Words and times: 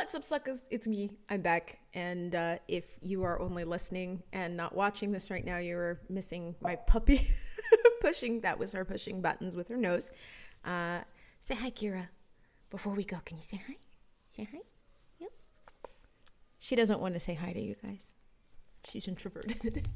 What's 0.00 0.14
up, 0.14 0.24
suckers? 0.24 0.64
It's 0.70 0.88
me. 0.88 1.10
I'm 1.28 1.42
back. 1.42 1.78
And 1.92 2.34
uh, 2.34 2.56
if 2.68 2.86
you 3.02 3.22
are 3.22 3.38
only 3.38 3.64
listening 3.64 4.22
and 4.32 4.56
not 4.56 4.74
watching 4.74 5.12
this 5.12 5.30
right 5.30 5.44
now, 5.44 5.58
you're 5.58 6.00
missing 6.08 6.54
my 6.62 6.74
puppy 6.74 7.28
pushing. 8.00 8.40
That 8.40 8.58
was 8.58 8.72
her 8.72 8.82
pushing 8.82 9.20
buttons 9.20 9.58
with 9.58 9.68
her 9.68 9.76
nose. 9.76 10.10
Uh, 10.64 11.00
say 11.40 11.54
hi, 11.54 11.70
Kira. 11.70 12.08
Before 12.70 12.94
we 12.94 13.04
go, 13.04 13.18
can 13.26 13.36
you 13.36 13.42
say 13.42 13.60
hi? 13.68 13.76
Say 14.34 14.48
hi. 14.50 14.60
Yep. 15.18 15.30
She 16.60 16.76
doesn't 16.76 17.00
want 17.00 17.12
to 17.12 17.20
say 17.20 17.34
hi 17.34 17.52
to 17.52 17.60
you 17.60 17.74
guys. 17.84 18.14
She's 18.88 19.06
introverted. 19.06 19.86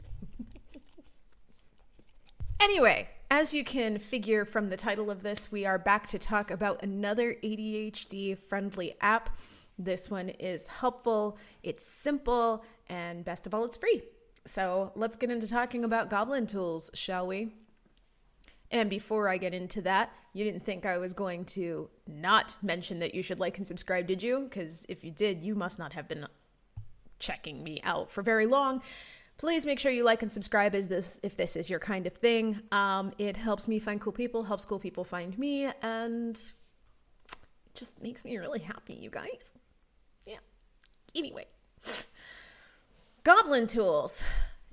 anyway, 2.61 3.09
as 3.30 3.55
you 3.55 3.64
can 3.64 3.98
figure 3.98 4.45
from 4.45 4.68
the 4.68 4.77
title 4.77 5.11
of 5.11 5.23
this, 5.23 5.50
we 5.50 5.64
are 5.64 5.79
back 5.79 6.07
to 6.09 6.18
talk 6.18 6.50
about 6.50 6.82
another 6.82 7.37
ADHD 7.43 8.37
friendly 8.37 8.97
app. 9.01 9.30
This 9.78 10.10
one 10.10 10.28
is 10.28 10.66
helpful, 10.66 11.37
it's 11.62 11.84
simple, 11.84 12.65
and 12.88 13.24
best 13.24 13.46
of 13.46 13.55
all, 13.55 13.65
it's 13.65 13.77
free. 13.77 14.02
So 14.46 14.92
let's 14.95 15.16
get 15.16 15.30
into 15.30 15.48
talking 15.48 15.84
about 15.84 16.10
Goblin 16.10 16.46
Tools, 16.46 16.91
shall 16.95 17.27
we? 17.27 17.52
And 18.70 18.91
before 18.91 19.29
I 19.29 19.37
get 19.37 19.55
into 19.55 19.80
that, 19.82 20.10
you 20.32 20.45
didn't 20.45 20.65
think 20.65 20.84
I 20.84 20.98
was 20.98 21.12
going 21.12 21.45
to 21.46 21.88
not 22.06 22.56
mention 22.62 22.98
that 22.98 23.15
you 23.15 23.23
should 23.23 23.41
like 23.41 23.59
and 23.59 23.66
subscribe, 23.66 24.06
did 24.06 24.23
you? 24.23 24.41
Because 24.41 24.84
if 24.88 25.05
you 25.05 25.10
did, 25.10 25.42
you 25.42 25.55
must 25.55 25.79
not 25.79 25.93
have 25.93 26.09
been 26.09 26.27
checking 27.18 27.62
me 27.62 27.80
out 27.84 28.10
for 28.10 28.23
very 28.23 28.46
long. 28.46 28.82
Please 29.37 29.66
make 29.66 29.79
sure 29.79 29.91
you 29.91 30.04
like 30.04 30.23
and 30.23 30.30
subscribe 30.30 30.74
as 30.74 30.87
this 30.87 31.18
if 31.23 31.37
this 31.37 31.56
is 31.56 31.68
your 31.68 31.80
kind 31.80 32.06
of 32.06 32.12
thing. 32.15 32.60
Um, 32.70 33.12
it 33.18 33.37
helps 33.37 33.66
me 33.66 33.79
find 33.79 34.01
cool 34.01 34.12
people, 34.12 34.43
helps 34.43 34.65
cool 34.65 34.79
people 34.79 35.04
find 35.04 35.37
me, 35.38 35.70
and 35.82 36.41
just 37.74 38.02
makes 38.02 38.24
me 38.24 38.37
really 38.37 38.60
happy, 38.60 38.95
you 38.95 39.10
guys. 39.10 39.54
Anyway, 41.15 41.46
Goblin 43.23 43.66
Tools 43.66 44.24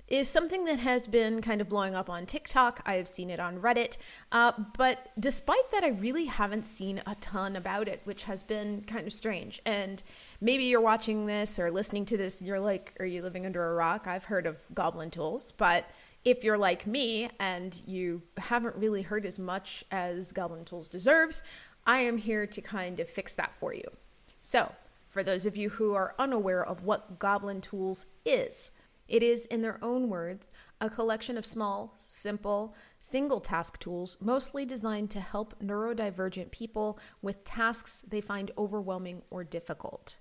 is 0.08 0.28
something 0.28 0.66
that 0.66 0.78
has 0.78 1.08
been 1.08 1.40
kind 1.40 1.62
of 1.62 1.70
blowing 1.70 1.94
up 1.94 2.10
on 2.10 2.26
TikTok. 2.26 2.82
I 2.84 2.96
have 2.96 3.08
seen 3.08 3.30
it 3.30 3.40
on 3.40 3.58
Reddit. 3.58 3.96
Uh, 4.30 4.52
but 4.76 5.10
despite 5.18 5.70
that, 5.70 5.84
I 5.84 5.88
really 5.88 6.26
haven't 6.26 6.66
seen 6.66 7.00
a 7.06 7.14
ton 7.14 7.56
about 7.56 7.88
it, 7.88 8.02
which 8.04 8.24
has 8.24 8.42
been 8.42 8.82
kind 8.82 9.06
of 9.06 9.12
strange. 9.14 9.62
And 9.64 10.02
maybe 10.42 10.64
you're 10.64 10.82
watching 10.82 11.24
this 11.24 11.58
or 11.58 11.70
listening 11.70 12.04
to 12.06 12.18
this 12.18 12.40
and 12.40 12.48
you're 12.48 12.60
like, 12.60 12.94
are 13.00 13.06
you 13.06 13.22
living 13.22 13.46
under 13.46 13.70
a 13.70 13.74
rock? 13.74 14.06
I've 14.06 14.24
heard 14.24 14.44
of 14.44 14.58
Goblin 14.74 15.10
Tools, 15.10 15.52
but 15.52 15.88
if 16.26 16.44
you're 16.44 16.58
like 16.58 16.86
me 16.86 17.30
and 17.40 17.80
you 17.86 18.20
haven't 18.36 18.76
really 18.76 19.00
heard 19.00 19.24
as 19.24 19.38
much 19.38 19.82
as 19.90 20.30
Goblin 20.30 20.64
Tools 20.64 20.88
deserves, 20.88 21.42
I 21.86 22.00
am 22.00 22.18
here 22.18 22.46
to 22.46 22.60
kind 22.60 23.00
of 23.00 23.08
fix 23.08 23.32
that 23.34 23.54
for 23.56 23.72
you. 23.72 23.88
So, 24.42 24.70
for 25.12 25.22
those 25.22 25.44
of 25.44 25.58
you 25.58 25.68
who 25.68 25.92
are 25.92 26.14
unaware 26.18 26.64
of 26.64 26.84
what 26.84 27.18
Goblin 27.18 27.60
Tools 27.60 28.06
is, 28.24 28.72
it 29.08 29.22
is, 29.22 29.44
in 29.46 29.60
their 29.60 29.78
own 29.84 30.08
words, 30.08 30.50
a 30.80 30.88
collection 30.88 31.36
of 31.36 31.44
small, 31.44 31.92
simple, 31.94 32.74
single 32.96 33.38
task 33.38 33.78
tools 33.78 34.16
mostly 34.22 34.64
designed 34.64 35.10
to 35.10 35.20
help 35.20 35.54
neurodivergent 35.62 36.50
people 36.50 36.98
with 37.20 37.44
tasks 37.44 38.06
they 38.08 38.22
find 38.22 38.52
overwhelming 38.56 39.20
or 39.28 39.44
difficult. 39.44 40.16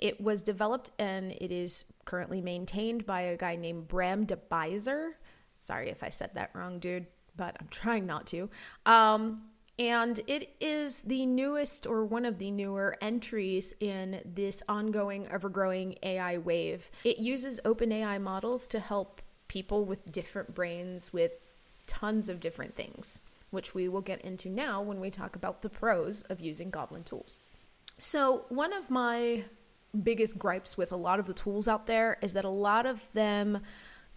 It 0.00 0.20
was 0.20 0.42
developed 0.42 0.90
and 0.98 1.30
it 1.30 1.52
is 1.52 1.84
currently 2.04 2.40
maintained 2.40 3.06
by 3.06 3.20
a 3.20 3.36
guy 3.36 3.54
named 3.54 3.86
Bram 3.86 4.26
de 4.26 4.36
Buyser. 4.36 5.18
Sorry 5.56 5.88
if 5.88 6.02
I 6.02 6.08
said 6.08 6.30
that 6.34 6.50
wrong, 6.52 6.80
dude, 6.80 7.06
but 7.36 7.56
I'm 7.60 7.68
trying 7.68 8.06
not 8.06 8.26
to. 8.28 8.50
Um, 8.86 9.51
and 9.88 10.20
it 10.28 10.54
is 10.60 11.02
the 11.02 11.26
newest 11.26 11.88
or 11.88 12.04
one 12.04 12.24
of 12.24 12.38
the 12.38 12.52
newer 12.52 12.96
entries 13.00 13.74
in 13.80 14.20
this 14.24 14.62
ongoing, 14.68 15.26
ever 15.26 15.48
growing 15.48 15.96
AI 16.04 16.38
wave. 16.38 16.88
It 17.02 17.18
uses 17.18 17.60
OpenAI 17.64 18.20
models 18.20 18.68
to 18.68 18.78
help 18.78 19.20
people 19.48 19.84
with 19.84 20.12
different 20.12 20.54
brains 20.54 21.12
with 21.12 21.32
tons 21.88 22.28
of 22.28 22.38
different 22.38 22.76
things, 22.76 23.22
which 23.50 23.74
we 23.74 23.88
will 23.88 24.00
get 24.00 24.20
into 24.20 24.48
now 24.48 24.80
when 24.80 25.00
we 25.00 25.10
talk 25.10 25.34
about 25.34 25.62
the 25.62 25.68
pros 25.68 26.22
of 26.30 26.40
using 26.40 26.70
Goblin 26.70 27.02
tools. 27.02 27.40
So, 27.98 28.44
one 28.50 28.72
of 28.72 28.88
my 28.88 29.42
biggest 30.04 30.38
gripes 30.38 30.78
with 30.78 30.92
a 30.92 30.96
lot 30.96 31.18
of 31.18 31.26
the 31.26 31.34
tools 31.34 31.66
out 31.66 31.86
there 31.86 32.18
is 32.22 32.34
that 32.34 32.44
a 32.44 32.48
lot 32.48 32.86
of 32.86 33.12
them 33.14 33.58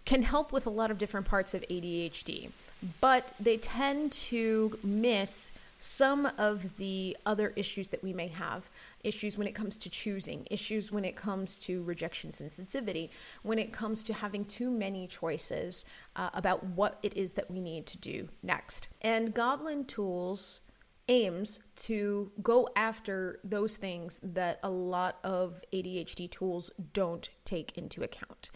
can 0.05 0.21
help 0.21 0.51
with 0.51 0.67
a 0.67 0.69
lot 0.69 0.91
of 0.91 0.97
different 0.97 1.25
parts 1.25 1.53
of 1.53 1.61
ADHD, 1.69 2.49
but 3.01 3.33
they 3.39 3.57
tend 3.57 4.11
to 4.11 4.77
miss 4.83 5.51
some 5.77 6.25
of 6.37 6.77
the 6.77 7.15
other 7.25 7.53
issues 7.55 7.89
that 7.89 8.01
we 8.01 8.13
may 8.13 8.27
have 8.27 8.69
issues 9.03 9.37
when 9.37 9.45
it 9.45 9.53
comes 9.53 9.77
to 9.77 9.89
choosing, 9.89 10.47
issues 10.49 10.91
when 10.91 11.05
it 11.05 11.15
comes 11.15 11.57
to 11.59 11.83
rejection 11.83 12.31
sensitivity, 12.31 13.11
when 13.43 13.59
it 13.59 13.71
comes 13.71 14.03
to 14.03 14.13
having 14.13 14.45
too 14.45 14.71
many 14.71 15.05
choices 15.05 15.85
uh, 16.15 16.29
about 16.33 16.63
what 16.63 16.97
it 17.03 17.15
is 17.15 17.33
that 17.33 17.49
we 17.51 17.59
need 17.59 17.85
to 17.85 17.97
do 17.97 18.27
next. 18.41 18.87
And 19.01 19.33
Goblin 19.33 19.85
Tools 19.85 20.61
aims 21.07 21.59
to 21.75 22.31
go 22.41 22.67
after 22.75 23.39
those 23.43 23.77
things 23.77 24.19
that 24.23 24.59
a 24.63 24.69
lot 24.69 25.19
of 25.23 25.61
ADHD 25.71 26.31
tools 26.31 26.71
don't 26.93 27.29
take 27.43 27.77
into 27.77 28.01
account. 28.03 28.49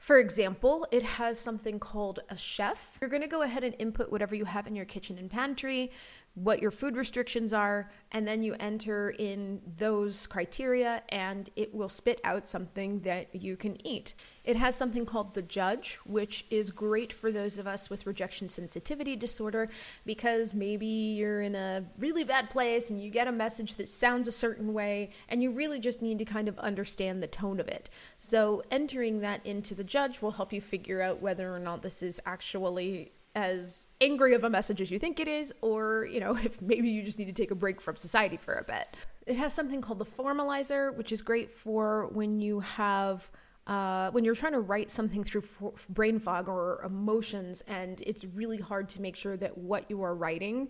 For 0.00 0.18
example, 0.18 0.86
it 0.90 1.02
has 1.02 1.38
something 1.38 1.78
called 1.78 2.20
a 2.30 2.36
chef. 2.36 2.96
You're 3.02 3.10
to 3.20 3.28
go 3.28 3.42
ahead 3.42 3.64
and 3.64 3.76
input 3.78 4.10
whatever 4.10 4.34
you 4.34 4.46
have 4.46 4.66
in 4.66 4.74
your 4.74 4.86
kitchen 4.86 5.18
and 5.18 5.30
pantry 5.30 5.90
what 6.34 6.62
your 6.62 6.70
food 6.70 6.96
restrictions 6.96 7.52
are, 7.52 7.88
and 8.12 8.26
then 8.26 8.42
you 8.42 8.54
enter 8.60 9.10
in 9.18 9.60
those 9.78 10.26
criteria 10.26 11.02
and 11.10 11.50
it 11.56 11.74
will 11.74 11.88
spit 11.88 12.20
out 12.24 12.46
something 12.46 13.00
that 13.00 13.34
you 13.34 13.56
can 13.56 13.84
eat. 13.86 14.14
It 14.44 14.56
has 14.56 14.74
something 14.74 15.04
called 15.04 15.34
the 15.34 15.42
judge, 15.42 15.96
which 16.06 16.46
is 16.50 16.70
great 16.70 17.12
for 17.12 17.30
those 17.30 17.58
of 17.58 17.66
us 17.66 17.90
with 17.90 18.06
rejection 18.06 18.48
sensitivity 18.48 19.16
disorder 19.16 19.68
because 20.06 20.54
maybe 20.54 20.86
you're 20.86 21.42
in 21.42 21.54
a 21.54 21.84
really 21.98 22.24
bad 22.24 22.48
place 22.48 22.90
and 22.90 23.00
you 23.00 23.10
get 23.10 23.28
a 23.28 23.32
message 23.32 23.76
that 23.76 23.88
sounds 23.88 24.28
a 24.28 24.32
certain 24.32 24.72
way 24.72 25.10
and 25.28 25.42
you 25.42 25.50
really 25.50 25.78
just 25.78 26.00
need 26.00 26.18
to 26.18 26.24
kind 26.24 26.48
of 26.48 26.58
understand 26.60 27.22
the 27.22 27.26
tone 27.26 27.60
of 27.60 27.68
it. 27.68 27.90
So 28.16 28.62
entering 28.70 29.20
that 29.20 29.44
into 29.44 29.74
the 29.74 29.84
judge 29.84 30.22
will 30.22 30.30
help 30.30 30.52
you 30.52 30.60
figure 30.60 31.02
out 31.02 31.20
whether 31.20 31.54
or 31.54 31.58
not 31.58 31.82
this 31.82 32.02
is 32.02 32.20
actually 32.24 33.12
as 33.34 33.88
angry 34.00 34.34
of 34.34 34.44
a 34.44 34.50
message 34.50 34.80
as 34.80 34.90
you 34.90 34.98
think 34.98 35.20
it 35.20 35.28
is, 35.28 35.52
or, 35.60 36.06
you 36.10 36.20
know, 36.20 36.36
if 36.44 36.60
maybe 36.60 36.88
you 36.90 37.02
just 37.02 37.18
need 37.18 37.28
to 37.28 37.32
take 37.32 37.50
a 37.50 37.54
break 37.54 37.80
from 37.80 37.96
society 37.96 38.36
for 38.36 38.54
a 38.54 38.64
bit. 38.64 38.88
It 39.26 39.36
has 39.36 39.52
something 39.52 39.80
called 39.80 39.98
the 39.98 40.04
formalizer, 40.04 40.94
which 40.96 41.12
is 41.12 41.22
great 41.22 41.50
for 41.50 42.08
when 42.12 42.40
you 42.40 42.60
have. 42.60 43.30
Uh, 43.66 44.10
when 44.10 44.24
you're 44.24 44.34
trying 44.34 44.54
to 44.54 44.60
write 44.60 44.90
something 44.90 45.22
through 45.22 45.44
brain 45.90 46.18
fog 46.18 46.48
or 46.48 46.82
emotions, 46.84 47.60
and 47.68 48.00
it's 48.04 48.24
really 48.24 48.56
hard 48.56 48.88
to 48.88 49.00
make 49.00 49.14
sure 49.14 49.36
that 49.36 49.56
what 49.56 49.88
you 49.88 50.02
are 50.02 50.14
writing 50.14 50.68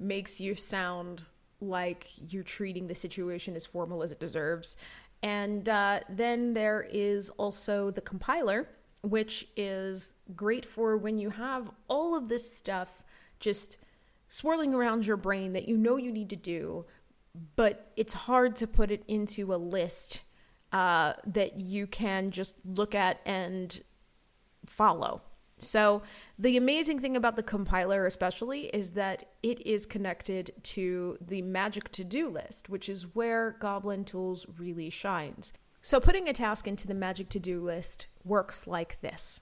makes 0.00 0.40
you 0.40 0.54
sound 0.54 1.22
like 1.60 2.08
you're 2.32 2.42
treating 2.42 2.86
the 2.88 2.94
situation 2.94 3.54
as 3.54 3.66
formal 3.66 4.02
as 4.02 4.10
it 4.10 4.18
deserves. 4.18 4.76
And 5.22 5.68
uh, 5.68 6.00
then 6.08 6.54
there 6.54 6.88
is 6.90 7.30
also 7.30 7.90
the 7.90 8.00
compiler, 8.00 8.66
which 9.02 9.48
is 9.56 10.14
great 10.34 10.64
for 10.64 10.96
when 10.96 11.18
you 11.18 11.30
have 11.30 11.70
all 11.88 12.16
of 12.16 12.28
this 12.28 12.56
stuff 12.56 13.02
just 13.38 13.78
swirling 14.28 14.74
around 14.74 15.06
your 15.06 15.16
brain 15.16 15.52
that 15.54 15.68
you 15.68 15.76
know 15.76 15.96
you 15.96 16.12
need 16.12 16.30
to 16.30 16.36
do, 16.36 16.84
but 17.56 17.92
it's 17.96 18.14
hard 18.14 18.56
to 18.56 18.66
put 18.66 18.90
it 18.90 19.02
into 19.08 19.54
a 19.54 19.56
list 19.56 20.22
uh, 20.72 21.14
that 21.26 21.60
you 21.60 21.86
can 21.86 22.30
just 22.30 22.54
look 22.64 22.94
at 22.94 23.20
and 23.26 23.82
follow. 24.66 25.22
So, 25.58 26.02
the 26.38 26.56
amazing 26.56 27.00
thing 27.00 27.16
about 27.16 27.36
the 27.36 27.42
compiler, 27.42 28.06
especially, 28.06 28.66
is 28.68 28.92
that 28.92 29.24
it 29.42 29.66
is 29.66 29.84
connected 29.84 30.50
to 30.62 31.18
the 31.20 31.42
Magic 31.42 31.90
To 31.92 32.04
Do 32.04 32.28
list, 32.28 32.70
which 32.70 32.88
is 32.88 33.14
where 33.14 33.56
Goblin 33.60 34.04
Tools 34.04 34.46
really 34.58 34.88
shines. 34.88 35.52
So, 35.82 35.98
putting 35.98 36.28
a 36.28 36.32
task 36.34 36.68
into 36.68 36.86
the 36.86 36.94
Magic 36.94 37.30
To 37.30 37.38
Do 37.38 37.62
list 37.62 38.08
works 38.24 38.66
like 38.66 39.00
this. 39.00 39.40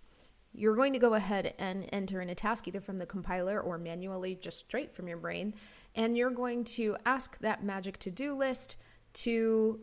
You're 0.53 0.77
going 0.77 0.93
to 0.93 0.99
go 1.01 1.15
ahead 1.15 1.55
and 1.59 1.89
enter 1.93 2.21
in 2.21 2.31
a 2.31 2.35
task 2.35 2.69
either 2.69 2.81
from 2.81 2.97
the 2.99 3.07
compiler 3.07 3.61
or 3.61 3.77
manually, 3.77 4.37
just 4.37 4.61
straight 4.61 4.95
from 4.95 5.09
your 5.09 5.17
brain. 5.17 5.55
And 5.97 6.17
you're 6.17 6.31
going 6.31 6.63
to 6.65 6.97
ask 7.07 7.39
that 7.39 7.65
Magic 7.65 7.99
To 7.99 8.13
Do 8.13 8.37
list 8.37 8.77
to 9.15 9.81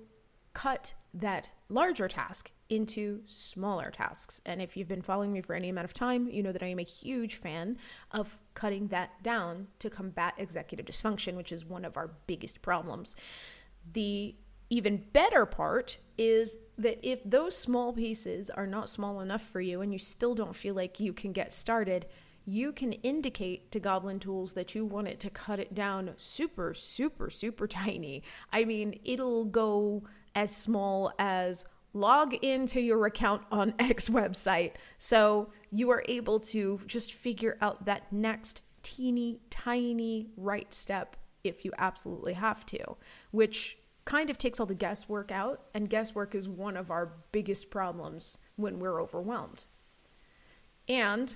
cut 0.54 0.94
that 1.14 1.50
larger 1.68 2.08
task 2.08 2.52
into 2.70 3.22
smaller 3.26 3.92
tasks. 3.92 4.40
And 4.46 4.62
if 4.62 4.78
you've 4.78 4.88
been 4.88 5.02
following 5.02 5.34
me 5.34 5.42
for 5.42 5.56
any 5.56 5.68
amount 5.68 5.86
of 5.86 5.94
time, 5.94 6.30
you 6.30 6.42
know 6.42 6.54
that 6.54 6.64
I 6.64 6.68
am 6.68 6.80
a 6.80 6.84
huge 6.84 7.36
fan 7.36 7.76
of 8.12 8.40
cutting 8.54 8.88
that 8.88 9.22
down 9.24 9.68
to 9.80 9.90
combat 9.90 10.36
executive 10.38 10.86
dysfunction, 10.86 11.36
which 11.36 11.52
is 11.52 11.66
one 11.66 11.84
of 11.84 11.98
our 11.98 12.12
biggest 12.28 12.62
problems. 12.62 13.18
The 13.92 14.36
even 14.70 15.04
better 15.12 15.46
part 15.46 15.98
is 16.18 16.58
that 16.78 17.00
if 17.04 17.22
those 17.24 17.58
small 17.58 17.94
pieces 17.94 18.50
are 18.50 18.68
not 18.68 18.90
small 18.90 19.22
enough 19.22 19.42
for 19.42 19.62
you 19.62 19.82
and 19.82 19.92
you 19.92 20.00
still 20.00 20.36
don't 20.36 20.56
feel 20.56 20.76
like 20.76 21.00
you 21.00 21.14
can 21.14 21.32
get 21.32 21.54
started, 21.54 22.06
you 22.46 22.72
can 22.72 22.94
indicate 22.94 23.72
to 23.72 23.80
Goblin 23.80 24.20
Tools 24.20 24.54
that 24.54 24.76
you 24.76 24.86
want 24.86 25.08
it 25.08 25.20
to 25.22 25.30
cut 25.30 25.60
it 25.60 25.74
down 25.74 26.12
super, 26.18 26.74
super, 26.74 27.30
super 27.30 27.68
tiny. 27.84 28.24
I 28.52 28.66
mean, 28.66 29.00
it'll 29.04 29.46
go 29.46 30.04
as 30.36 30.56
small 30.56 31.12
as 31.18 31.66
log 31.94 32.34
into 32.36 32.82
your 32.82 33.06
account 33.06 33.44
on 33.52 33.74
X 33.80 34.10
website. 34.10 34.74
So 34.98 35.50
you 35.72 35.90
are 35.90 36.04
able 36.08 36.40
to 36.40 36.80
just 36.86 37.14
figure 37.14 37.58
out 37.62 37.86
that 37.86 38.12
next 38.12 38.62
teeny 38.84 39.40
tiny 39.50 40.28
right 40.38 40.72
step 40.72 41.16
if 41.44 41.66
you 41.66 41.72
absolutely 41.78 42.34
have 42.34 42.66
to, 42.68 42.98
which 43.32 43.78
kind 44.06 44.30
of 44.30 44.38
takes 44.38 44.60
all 44.60 44.66
the 44.66 44.76
guesswork 44.76 45.32
out. 45.32 45.62
And 45.74 45.90
guesswork 45.90 46.36
is 46.36 46.48
one 46.48 46.78
of 46.78 46.92
our 46.92 47.12
biggest 47.32 47.70
problems 47.70 48.38
when 48.56 48.80
we're 48.80 49.02
overwhelmed. 49.02 49.66
And 50.88 51.36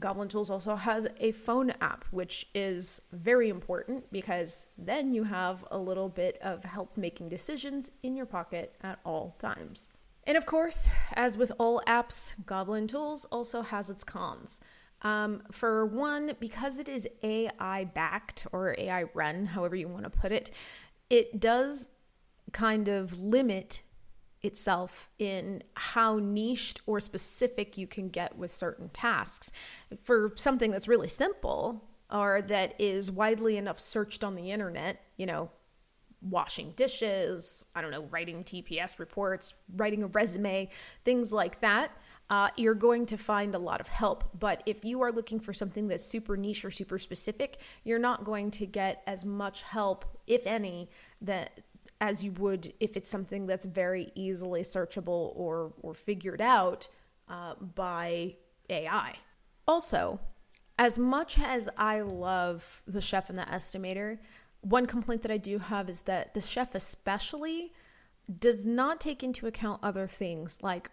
Goblin 0.00 0.28
Tools 0.28 0.50
also 0.50 0.76
has 0.76 1.06
a 1.18 1.32
phone 1.32 1.70
app, 1.82 2.04
which 2.10 2.46
is 2.54 3.02
very 3.12 3.48
important 3.48 4.10
because 4.10 4.68
then 4.78 5.12
you 5.12 5.24
have 5.24 5.64
a 5.70 5.78
little 5.78 6.08
bit 6.08 6.38
of 6.42 6.64
help 6.64 6.96
making 6.96 7.28
decisions 7.28 7.90
in 8.02 8.16
your 8.16 8.26
pocket 8.26 8.74
at 8.82 8.98
all 9.04 9.36
times. 9.38 9.90
And 10.24 10.36
of 10.36 10.46
course, 10.46 10.90
as 11.14 11.36
with 11.36 11.52
all 11.58 11.82
apps, 11.86 12.34
Goblin 12.46 12.86
Tools 12.86 13.26
also 13.26 13.62
has 13.62 13.90
its 13.90 14.04
cons. 14.04 14.60
Um, 15.02 15.42
for 15.50 15.86
one, 15.86 16.32
because 16.40 16.78
it 16.78 16.88
is 16.88 17.08
AI 17.22 17.84
backed 17.84 18.46
or 18.52 18.74
AI 18.78 19.04
run, 19.14 19.46
however 19.46 19.76
you 19.76 19.88
want 19.88 20.04
to 20.04 20.10
put 20.10 20.30
it, 20.30 20.50
it 21.08 21.40
does 21.40 21.90
kind 22.52 22.88
of 22.88 23.20
limit 23.20 23.82
itself 24.42 25.10
in 25.18 25.62
how 25.74 26.18
niched 26.18 26.80
or 26.86 27.00
specific 27.00 27.76
you 27.76 27.86
can 27.86 28.08
get 28.08 28.36
with 28.36 28.50
certain 28.50 28.88
tasks. 28.90 29.52
For 30.02 30.32
something 30.36 30.70
that's 30.70 30.88
really 30.88 31.08
simple 31.08 31.84
or 32.10 32.42
that 32.42 32.74
is 32.78 33.10
widely 33.10 33.56
enough 33.56 33.78
searched 33.78 34.24
on 34.24 34.34
the 34.34 34.50
internet, 34.50 35.04
you 35.16 35.26
know, 35.26 35.50
washing 36.22 36.72
dishes, 36.72 37.64
I 37.74 37.80
don't 37.80 37.90
know, 37.90 38.06
writing 38.10 38.44
TPS 38.44 38.98
reports, 38.98 39.54
writing 39.76 40.02
a 40.02 40.06
resume, 40.08 40.68
things 41.04 41.32
like 41.32 41.60
that. 41.60 41.90
Uh, 42.28 42.48
you're 42.56 42.74
going 42.74 43.06
to 43.06 43.16
find 43.16 43.54
a 43.54 43.58
lot 43.58 43.80
of 43.80 43.88
help. 43.88 44.24
But 44.38 44.62
if 44.64 44.84
you 44.84 45.02
are 45.02 45.10
looking 45.10 45.40
for 45.40 45.52
something 45.52 45.88
that's 45.88 46.04
super 46.04 46.36
niche 46.36 46.64
or 46.64 46.70
super 46.70 46.96
specific, 46.96 47.58
you're 47.82 47.98
not 47.98 48.22
going 48.22 48.52
to 48.52 48.66
get 48.66 49.02
as 49.06 49.24
much 49.24 49.62
help, 49.62 50.04
if 50.28 50.46
any, 50.46 50.88
that 51.22 51.60
as 52.00 52.24
you 52.24 52.32
would 52.32 52.72
if 52.80 52.96
it's 52.96 53.10
something 53.10 53.46
that's 53.46 53.66
very 53.66 54.10
easily 54.14 54.62
searchable 54.62 55.32
or 55.36 55.72
or 55.82 55.94
figured 55.94 56.40
out 56.40 56.88
uh, 57.28 57.54
by 57.74 58.34
AI. 58.68 59.14
Also, 59.68 60.18
as 60.78 60.98
much 60.98 61.38
as 61.38 61.68
I 61.76 62.00
love 62.00 62.82
the 62.86 63.00
chef 63.00 63.28
and 63.28 63.38
the 63.38 63.42
estimator, 63.42 64.18
one 64.62 64.86
complaint 64.86 65.22
that 65.22 65.30
I 65.30 65.36
do 65.36 65.58
have 65.58 65.90
is 65.90 66.02
that 66.02 66.34
the 66.34 66.40
chef, 66.40 66.74
especially, 66.74 67.72
does 68.38 68.66
not 68.66 69.00
take 69.00 69.22
into 69.22 69.46
account 69.46 69.80
other 69.82 70.06
things 70.06 70.58
like 70.62 70.90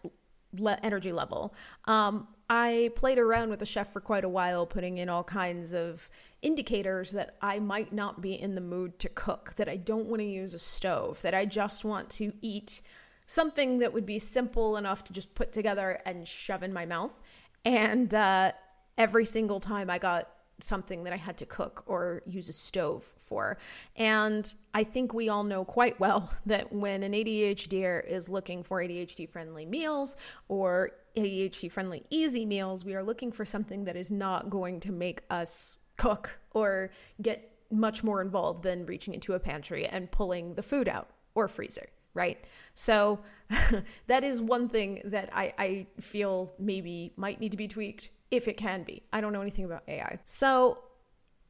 le- 0.57 0.79
energy 0.83 1.11
level. 1.11 1.53
Um, 1.85 2.27
I 2.49 2.91
played 2.95 3.17
around 3.17 3.49
with 3.49 3.59
the 3.59 3.65
chef 3.65 3.91
for 3.91 3.99
quite 3.99 4.23
a 4.23 4.29
while, 4.29 4.65
putting 4.65 4.99
in 4.99 5.09
all 5.09 5.23
kinds 5.23 5.73
of 5.73 6.09
indicators 6.41 7.11
that 7.11 7.35
I 7.41 7.59
might 7.59 7.91
not 7.91 8.21
be 8.21 8.39
in 8.39 8.55
the 8.55 8.61
mood 8.61 8.99
to 8.99 9.09
cook, 9.09 9.53
that 9.55 9.67
I 9.67 9.75
don't 9.75 10.05
want 10.05 10.21
to 10.21 10.25
use 10.25 10.53
a 10.53 10.59
stove, 10.59 11.21
that 11.23 11.33
I 11.33 11.45
just 11.45 11.83
want 11.83 12.09
to 12.11 12.31
eat 12.41 12.81
something 13.25 13.79
that 13.79 13.91
would 13.93 14.05
be 14.05 14.19
simple 14.19 14.77
enough 14.77 15.03
to 15.05 15.13
just 15.13 15.35
put 15.35 15.51
together 15.51 16.01
and 16.05 16.25
shove 16.25 16.63
in 16.63 16.71
my 16.71 16.85
mouth. 16.85 17.19
And 17.65 18.13
uh, 18.15 18.53
every 18.97 19.25
single 19.25 19.59
time 19.59 19.89
I 19.89 19.97
got 19.97 20.29
something 20.59 21.03
that 21.03 21.13
I 21.13 21.17
had 21.17 21.37
to 21.37 21.45
cook 21.45 21.83
or 21.85 22.23
use 22.25 22.49
a 22.49 22.53
stove 22.53 23.03
for. 23.03 23.57
And 23.95 24.51
I 24.73 24.83
think 24.83 25.13
we 25.13 25.29
all 25.29 25.43
know 25.43 25.63
quite 25.63 25.99
well 25.99 26.31
that 26.45 26.71
when 26.71 27.03
an 27.03 27.13
ADHDer 27.13 28.07
is 28.07 28.29
looking 28.29 28.63
for 28.63 28.81
ADHD 28.81 29.29
friendly 29.29 29.65
meals 29.65 30.17
or 30.47 30.91
ADHD 31.17 31.71
friendly 31.71 32.03
easy 32.09 32.45
meals, 32.45 32.85
we 32.85 32.95
are 32.95 33.03
looking 33.03 33.31
for 33.31 33.45
something 33.45 33.83
that 33.85 33.95
is 33.95 34.11
not 34.11 34.49
going 34.49 34.79
to 34.81 34.91
make 34.91 35.23
us 35.29 35.77
cook 35.97 36.39
or 36.53 36.91
get 37.21 37.51
much 37.71 38.03
more 38.03 38.21
involved 38.21 38.63
than 38.63 38.85
reaching 38.85 39.13
into 39.13 39.33
a 39.33 39.39
pantry 39.39 39.85
and 39.85 40.09
pulling 40.11 40.53
the 40.53 40.63
food 40.63 40.87
out 40.87 41.09
or 41.35 41.47
freezer 41.47 41.87
right? 42.17 42.43
So 42.73 43.19
that 44.07 44.23
is 44.23 44.41
one 44.41 44.67
thing 44.67 45.01
that 45.05 45.29
I, 45.31 45.53
I 45.59 45.87
feel 46.01 46.51
maybe 46.57 47.13
might 47.15 47.39
need 47.39 47.51
to 47.51 47.57
be 47.57 47.67
tweaked 47.67 48.09
if 48.31 48.47
it 48.47 48.57
can 48.57 48.83
be. 48.83 49.03
I 49.13 49.21
don't 49.21 49.31
know 49.31 49.41
anything 49.41 49.65
about 49.65 49.83
AI. 49.87 50.19
So, 50.25 50.79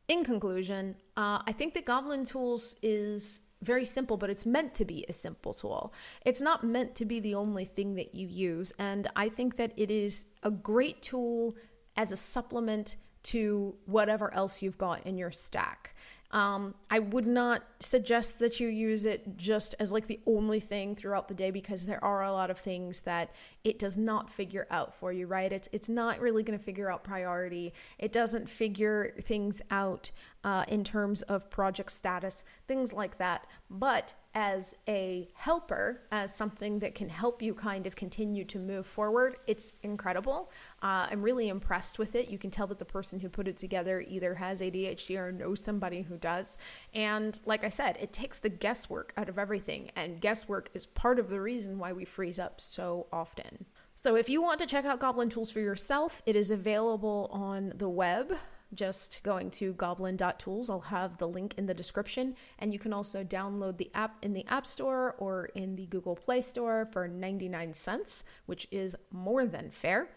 in 0.09 0.23
conclusion, 0.23 0.95
uh, 1.17 1.39
I 1.45 1.51
think 1.51 1.73
that 1.73 1.85
Goblin 1.85 2.23
Tools 2.23 2.75
is 2.81 3.41
very 3.61 3.85
simple, 3.85 4.17
but 4.17 4.29
it's 4.29 4.45
meant 4.45 4.73
to 4.75 4.85
be 4.85 5.05
a 5.09 5.13
simple 5.13 5.53
tool. 5.53 5.93
It's 6.25 6.41
not 6.41 6.63
meant 6.63 6.95
to 6.95 7.05
be 7.05 7.19
the 7.19 7.35
only 7.35 7.65
thing 7.65 7.95
that 7.95 8.13
you 8.13 8.27
use. 8.27 8.71
And 8.77 9.07
I 9.15 9.29
think 9.29 9.55
that 9.55 9.73
it 9.77 9.89
is 9.89 10.27
a 10.43 10.51
great 10.51 11.01
tool 11.01 11.55
as 11.95 12.11
a 12.11 12.17
supplement 12.17 12.97
to 13.23 13.75
whatever 13.85 14.33
else 14.33 14.61
you've 14.61 14.77
got 14.77 15.05
in 15.05 15.17
your 15.17 15.31
stack. 15.31 15.95
Um, 16.31 16.75
I 16.91 16.99
would 16.99 17.25
not 17.25 17.63
suggest 17.79 18.39
that 18.39 18.59
you 18.59 18.67
use 18.67 19.05
it 19.05 19.37
just 19.37 19.75
as 19.79 19.93
like 19.93 20.07
the 20.07 20.19
only 20.25 20.59
thing 20.59 20.93
throughout 20.93 21.29
the 21.29 21.33
day 21.33 21.51
because 21.51 21.85
there 21.85 22.03
are 22.03 22.23
a 22.23 22.31
lot 22.31 22.49
of 22.49 22.57
things 22.57 22.99
that 23.01 23.33
it 23.63 23.79
does 23.79 23.97
not 23.97 24.29
figure 24.29 24.67
out 24.69 24.93
for 24.93 25.13
you, 25.13 25.25
right? 25.25 25.51
It's 25.53 25.69
it's 25.71 25.87
not 25.87 26.19
really 26.19 26.43
going 26.43 26.57
to 26.57 26.63
figure 26.63 26.91
out 26.91 27.03
priority. 27.03 27.73
It 27.97 28.11
doesn't 28.11 28.49
figure 28.49 29.13
things 29.21 29.61
out 29.71 30.11
uh, 30.43 30.65
in 30.67 30.83
terms 30.83 31.21
of 31.23 31.49
project 31.49 31.91
status, 31.91 32.43
things 32.67 32.93
like 32.93 33.17
that. 33.17 33.49
But 33.69 34.13
as 34.37 34.75
a 34.87 35.27
helper, 35.33 35.95
as 36.11 36.33
something 36.33 36.77
that 36.77 36.93
can 36.93 37.09
help 37.09 37.41
you 37.41 37.55
kind 37.55 37.87
of 37.87 37.95
continue 37.95 38.45
to 38.45 38.59
move 38.59 38.85
forward, 38.85 39.37
it's 39.47 39.73
incredible. 39.81 40.51
Uh, 40.83 41.07
I'm 41.09 41.23
really 41.23 41.49
impressed 41.49 41.97
with 41.97 42.13
it. 42.13 42.29
You 42.29 42.37
can 42.37 42.51
tell 42.51 42.67
that 42.67 42.77
the 42.77 42.85
person 42.85 43.19
who 43.19 43.29
put 43.29 43.47
it 43.47 43.57
together 43.57 44.05
either 44.07 44.35
has 44.35 44.61
ADHD 44.61 45.17
or 45.17 45.31
knows 45.31 45.63
somebody 45.63 46.03
who 46.03 46.17
does. 46.17 46.59
And 46.93 47.39
like 47.47 47.63
I 47.63 47.69
said, 47.69 47.97
it 47.99 48.13
takes 48.13 48.37
the 48.37 48.49
guesswork 48.49 49.11
out 49.17 49.27
of 49.27 49.39
everything. 49.39 49.89
And 49.95 50.21
guesswork 50.21 50.69
is 50.75 50.85
part 50.85 51.17
of 51.17 51.31
the 51.31 51.41
reason 51.41 51.79
why 51.79 51.91
we 51.91 52.05
freeze 52.05 52.37
up 52.37 52.61
so 52.61 53.07
often. 53.11 53.65
So 53.95 54.17
if 54.17 54.29
you 54.29 54.43
want 54.43 54.59
to 54.59 54.67
check 54.67 54.85
out 54.85 54.99
Goblin 54.99 55.29
Tools 55.29 55.49
for 55.49 55.61
yourself, 55.61 56.21
it 56.27 56.35
is 56.35 56.51
available 56.51 57.27
on 57.33 57.73
the 57.75 57.89
web 57.89 58.37
just 58.73 59.21
going 59.23 59.49
to 59.51 59.73
goblin.tools. 59.73 60.69
I'll 60.69 60.79
have 60.79 61.17
the 61.17 61.27
link 61.27 61.55
in 61.57 61.65
the 61.65 61.73
description. 61.73 62.35
And 62.59 62.73
you 62.73 62.79
can 62.79 62.93
also 62.93 63.23
download 63.23 63.77
the 63.77 63.91
app 63.93 64.23
in 64.23 64.33
the 64.33 64.45
App 64.47 64.65
Store 64.65 65.15
or 65.17 65.45
in 65.55 65.75
the 65.75 65.85
Google 65.87 66.15
Play 66.15 66.41
Store 66.41 66.85
for 66.85 67.07
99 67.07 67.73
cents, 67.73 68.25
which 68.45 68.67
is 68.71 68.95
more 69.11 69.45
than 69.45 69.71
fair. 69.71 70.09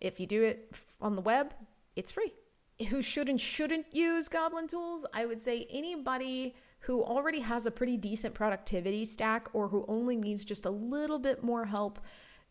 If 0.00 0.20
you 0.20 0.26
do 0.26 0.42
it 0.42 0.76
on 1.00 1.16
the 1.16 1.22
web, 1.22 1.54
it's 1.96 2.12
free. 2.12 2.32
Who 2.90 3.02
should 3.02 3.28
and 3.28 3.40
shouldn't 3.40 3.94
use 3.94 4.28
Goblin 4.28 4.68
Tools? 4.68 5.06
I 5.14 5.26
would 5.26 5.40
say 5.40 5.66
anybody 5.70 6.54
who 6.80 7.02
already 7.02 7.40
has 7.40 7.66
a 7.66 7.70
pretty 7.70 7.96
decent 7.96 8.34
productivity 8.34 9.04
stack 9.04 9.48
or 9.52 9.68
who 9.68 9.84
only 9.88 10.16
needs 10.16 10.44
just 10.44 10.66
a 10.66 10.70
little 10.70 11.18
bit 11.18 11.42
more 11.42 11.64
help 11.64 11.98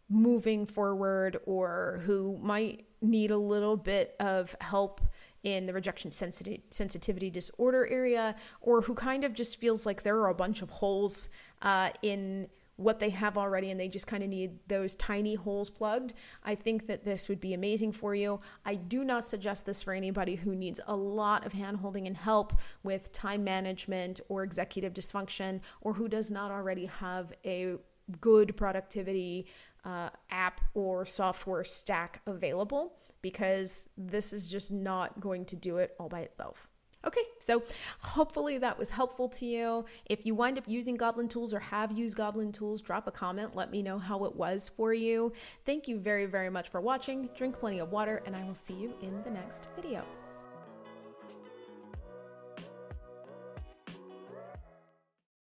moving 0.10 0.66
forward 0.66 1.38
or 1.46 2.02
who 2.06 2.38
might 2.42 2.86
need 3.02 3.32
a 3.32 3.38
little 3.38 3.78
bit 3.78 4.16
of 4.20 4.56
help 4.62 5.02
in 5.46 5.66
the 5.66 5.74
rejection 5.74 6.12
sensitivity, 6.12 6.64
sensitivity 6.72 7.30
disorder 7.30 7.88
area, 7.88 8.36
or 8.62 8.82
who 8.82 8.94
kind 8.94 9.24
of 9.24 9.34
just 9.34 9.62
feels 9.62 9.86
like 9.86 10.04
there 10.04 10.18
are 10.18 10.30
a 10.30 10.34
bunch 10.34 10.62
of 10.62 10.70
holes 10.70 11.30
uh, 11.62 11.90
in 12.02 12.48
what 12.78 13.00
they 13.00 13.10
have 13.10 13.38
already 13.38 13.72
and 13.72 13.80
they 13.80 13.88
just 13.88 14.08
kind 14.08 14.22
of 14.22 14.28
need 14.28 14.60
those 14.68 14.96
tiny 14.98 15.34
holes 15.34 15.70
plugged, 15.70 16.14
I 16.44 16.56
think 16.56 16.88
that 16.88 17.06
this 17.06 17.30
would 17.30 17.40
be 17.40 17.54
amazing 17.54 17.94
for 17.94 18.16
you. 18.16 18.40
I 18.66 18.76
do 18.76 19.06
not 19.06 19.24
suggest 19.24 19.66
this 19.66 19.82
for 19.82 19.94
anybody 19.94 20.36
who 20.36 20.56
needs 20.56 20.82
a 20.88 20.96
lot 20.96 21.46
of 21.46 21.54
handholding 21.54 22.06
and 22.06 22.18
help 22.18 22.54
with 22.84 23.14
time 23.14 23.44
management 23.46 24.20
or 24.28 24.44
executive 24.44 24.94
dysfunction 24.94 25.62
or 25.80 25.94
who 25.94 26.10
does 26.10 26.32
not 26.32 26.52
already 26.52 26.88
have 26.88 27.32
a 27.46 27.76
good 28.22 28.56
productivity 28.58 29.48
uh, 29.86 30.10
app 30.32 30.62
or 30.74 31.06
software 31.06 31.64
stack 31.64 32.22
available 32.28 32.98
because 33.22 33.90
this 33.98 34.34
is 34.34 34.50
just 34.50 34.72
not 34.72 35.20
going 35.20 35.46
to 35.46 35.56
do 35.56 35.78
it 35.78 35.96
all 36.00 36.10
by 36.10 36.22
itself. 36.22 36.68
Okay, 37.06 37.22
so 37.40 37.62
hopefully 38.00 38.58
that 38.58 38.78
was 38.80 38.90
helpful 38.90 39.30
to 39.30 39.46
you. 39.46 39.86
If 40.08 40.26
you 40.26 40.34
wind 40.34 40.58
up 40.58 40.64
using 40.68 40.96
Goblin 40.96 41.28
Tools 41.28 41.54
or 41.54 41.60
have 41.60 41.92
used 41.92 42.18
Goblin 42.18 42.52
Tools, 42.52 42.82
drop 42.82 43.06
a 43.06 43.12
comment. 43.12 43.56
Let 43.56 43.70
me 43.70 43.84
know 43.84 44.00
how 44.00 44.26
it 44.26 44.36
was 44.36 44.72
for 44.76 44.92
you. 44.92 45.32
Thank 45.66 45.88
you 45.88 46.00
very, 46.00 46.26
very 46.26 46.50
much 46.50 46.70
for 46.70 46.82
watching. 46.82 47.30
Drink 47.36 47.60
plenty 47.60 47.78
of 47.80 47.92
water, 47.92 48.24
and 48.26 48.36
I 48.36 48.44
will 48.44 48.56
see 48.56 48.74
you 48.74 48.96
in 49.04 49.22
the 49.24 49.32
next 49.32 49.68
video. 49.76 50.04